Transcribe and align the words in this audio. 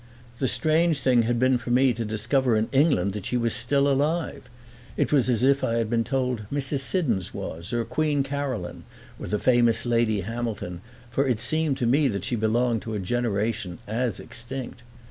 The 0.39 0.47
strange 0.47 0.99
thing 0.99 1.21
had 1.29 1.37
been 1.37 1.59
for 1.59 1.69
me 1.69 1.93
to 1.93 2.03
discover 2.03 2.55
in 2.55 2.69
England 2.71 3.13
that 3.13 3.27
she 3.27 3.37
was 3.37 3.53
still 3.53 3.87
alive: 3.87 4.49
it 4.97 5.13
was 5.13 5.29
as 5.29 5.43
if 5.43 5.63
I 5.63 5.75
had 5.75 5.91
been 5.91 6.03
told 6.03 6.47
Mrs. 6.51 6.79
Siddons 6.79 7.35
was, 7.35 7.71
or 7.71 7.85
Queen 7.85 8.23
Caroline, 8.23 8.83
or 9.19 9.27
the 9.27 9.37
famous 9.37 9.85
Lady 9.85 10.21
Hamilton, 10.21 10.81
for 11.11 11.27
it 11.27 11.39
seemed 11.39 11.77
to 11.77 11.85
me 11.85 12.07
that 12.07 12.25
she 12.25 12.35
belonged 12.35 12.81
to 12.81 12.95
a 12.95 12.99
generation 12.99 13.77
as 13.87 14.19
extinct. 14.19 14.81